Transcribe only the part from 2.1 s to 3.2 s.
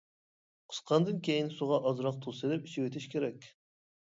تۇز سېلىپ ئىچىۋېتىش